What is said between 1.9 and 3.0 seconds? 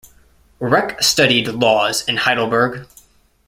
in Heidelberg.